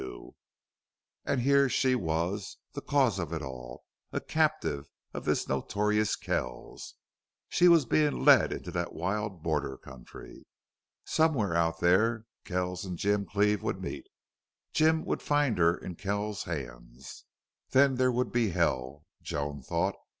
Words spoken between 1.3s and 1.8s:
here